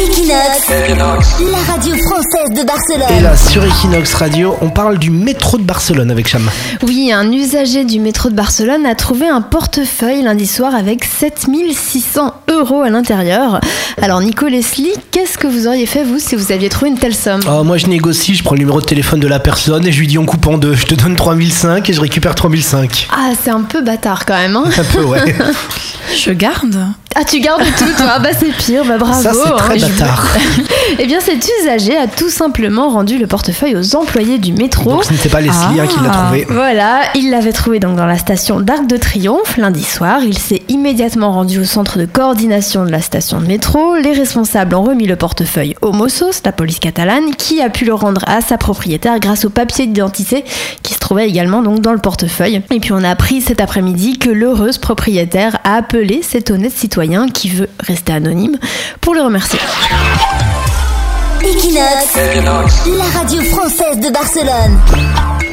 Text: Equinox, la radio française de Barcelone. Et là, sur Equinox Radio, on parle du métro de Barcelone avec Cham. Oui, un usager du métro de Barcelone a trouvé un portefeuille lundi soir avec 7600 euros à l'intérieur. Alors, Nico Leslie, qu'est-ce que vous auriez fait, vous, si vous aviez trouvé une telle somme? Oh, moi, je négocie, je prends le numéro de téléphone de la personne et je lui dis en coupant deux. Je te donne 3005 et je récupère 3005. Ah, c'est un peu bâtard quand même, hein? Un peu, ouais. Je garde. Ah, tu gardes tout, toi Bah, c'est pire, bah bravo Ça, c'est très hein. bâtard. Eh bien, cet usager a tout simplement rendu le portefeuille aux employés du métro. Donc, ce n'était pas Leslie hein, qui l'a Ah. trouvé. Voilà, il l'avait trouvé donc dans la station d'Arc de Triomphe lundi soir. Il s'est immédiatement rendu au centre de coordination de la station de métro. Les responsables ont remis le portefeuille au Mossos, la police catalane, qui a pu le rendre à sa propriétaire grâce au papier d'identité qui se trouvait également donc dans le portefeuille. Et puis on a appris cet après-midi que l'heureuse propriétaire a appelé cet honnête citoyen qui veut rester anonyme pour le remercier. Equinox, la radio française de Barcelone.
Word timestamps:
Equinox, 0.00 0.70
la 1.52 1.72
radio 1.72 1.94
française 1.94 2.58
de 2.58 2.66
Barcelone. 2.66 3.18
Et 3.18 3.20
là, 3.20 3.36
sur 3.36 3.62
Equinox 3.62 4.14
Radio, 4.14 4.56
on 4.62 4.70
parle 4.70 4.98
du 4.98 5.10
métro 5.10 5.58
de 5.58 5.62
Barcelone 5.62 6.10
avec 6.10 6.26
Cham. 6.26 6.48
Oui, 6.82 7.12
un 7.12 7.30
usager 7.30 7.84
du 7.84 8.00
métro 8.00 8.30
de 8.30 8.34
Barcelone 8.34 8.86
a 8.86 8.94
trouvé 8.94 9.28
un 9.28 9.42
portefeuille 9.42 10.22
lundi 10.22 10.46
soir 10.46 10.74
avec 10.74 11.04
7600 11.04 12.32
euros 12.48 12.80
à 12.80 12.88
l'intérieur. 12.88 13.60
Alors, 14.00 14.22
Nico 14.22 14.46
Leslie, 14.46 14.94
qu'est-ce 15.10 15.36
que 15.36 15.46
vous 15.46 15.66
auriez 15.66 15.84
fait, 15.84 16.02
vous, 16.02 16.18
si 16.18 16.34
vous 16.34 16.50
aviez 16.50 16.70
trouvé 16.70 16.92
une 16.92 16.98
telle 16.98 17.14
somme? 17.14 17.42
Oh, 17.46 17.62
moi, 17.62 17.76
je 17.76 17.86
négocie, 17.86 18.34
je 18.34 18.42
prends 18.42 18.54
le 18.54 18.60
numéro 18.60 18.80
de 18.80 18.86
téléphone 18.86 19.20
de 19.20 19.28
la 19.28 19.38
personne 19.38 19.86
et 19.86 19.92
je 19.92 20.00
lui 20.00 20.06
dis 20.06 20.16
en 20.16 20.24
coupant 20.24 20.56
deux. 20.56 20.72
Je 20.72 20.86
te 20.86 20.94
donne 20.94 21.14
3005 21.14 21.90
et 21.90 21.92
je 21.92 22.00
récupère 22.00 22.34
3005. 22.34 23.08
Ah, 23.12 23.32
c'est 23.42 23.50
un 23.50 23.62
peu 23.62 23.82
bâtard 23.82 24.24
quand 24.24 24.36
même, 24.36 24.56
hein? 24.56 24.64
Un 24.78 24.84
peu, 24.84 25.04
ouais. 25.04 25.20
Je 26.16 26.30
garde. 26.32 26.76
Ah, 27.20 27.24
tu 27.24 27.38
gardes 27.40 27.62
tout, 27.78 27.84
toi 27.98 28.18
Bah, 28.18 28.30
c'est 28.38 28.50
pire, 28.52 28.82
bah 28.86 28.96
bravo 28.96 29.20
Ça, 29.22 29.32
c'est 29.34 29.50
très 29.56 29.84
hein. 29.84 29.88
bâtard. 29.98 30.26
Eh 30.98 31.06
bien, 31.06 31.20
cet 31.20 31.46
usager 31.60 31.96
a 31.96 32.06
tout 32.06 32.30
simplement 32.30 32.88
rendu 32.88 33.18
le 33.18 33.26
portefeuille 33.26 33.76
aux 33.76 33.94
employés 33.94 34.38
du 34.38 34.52
métro. 34.52 34.90
Donc, 34.90 35.04
ce 35.04 35.12
n'était 35.12 35.28
pas 35.28 35.40
Leslie 35.40 35.80
hein, 35.80 35.86
qui 35.86 36.02
l'a 36.02 36.10
Ah. 36.12 36.22
trouvé. 36.24 36.46
Voilà, 36.50 37.00
il 37.14 37.30
l'avait 37.30 37.52
trouvé 37.52 37.78
donc 37.78 37.96
dans 37.96 38.06
la 38.06 38.16
station 38.18 38.58
d'Arc 38.60 38.86
de 38.86 38.96
Triomphe 38.96 39.56
lundi 39.56 39.84
soir. 39.84 40.20
Il 40.24 40.36
s'est 40.38 40.62
immédiatement 40.68 41.30
rendu 41.32 41.60
au 41.60 41.64
centre 41.64 41.98
de 41.98 42.06
coordination 42.06 42.84
de 42.84 42.90
la 42.90 43.00
station 43.02 43.40
de 43.40 43.46
métro. 43.46 43.96
Les 43.96 44.12
responsables 44.12 44.74
ont 44.74 44.82
remis 44.82 45.06
le 45.06 45.16
portefeuille 45.16 45.74
au 45.82 45.92
Mossos, 45.92 46.40
la 46.44 46.52
police 46.52 46.78
catalane, 46.80 47.34
qui 47.36 47.60
a 47.62 47.68
pu 47.70 47.84
le 47.84 47.94
rendre 47.94 48.22
à 48.26 48.40
sa 48.40 48.56
propriétaire 48.58 49.20
grâce 49.20 49.44
au 49.44 49.50
papier 49.50 49.86
d'identité 49.86 50.44
qui 50.82 50.94
se 50.94 50.98
trouvait 50.98 51.28
également 51.28 51.62
donc 51.62 51.80
dans 51.80 51.92
le 51.92 51.98
portefeuille. 51.98 52.62
Et 52.70 52.80
puis 52.80 52.92
on 52.92 53.04
a 53.04 53.10
appris 53.10 53.40
cet 53.42 53.60
après-midi 53.60 54.18
que 54.18 54.30
l'heureuse 54.30 54.78
propriétaire 54.78 55.58
a 55.64 55.76
appelé 55.76 56.20
cet 56.22 56.50
honnête 56.50 56.72
citoyen 57.10 57.28
qui 57.28 57.50
veut 57.50 57.68
rester 57.80 58.12
anonyme 58.12 58.56
pour 59.00 59.14
le 59.14 59.22
remercier. 59.22 59.58
Equinox, 61.42 62.16
la 62.96 63.18
radio 63.18 63.42
française 63.42 63.98
de 63.98 64.12
Barcelone. 64.12 65.49